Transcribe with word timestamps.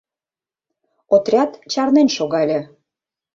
Отряд 1.15 1.51
чарнен 1.71 2.07
шогале. 2.15 2.59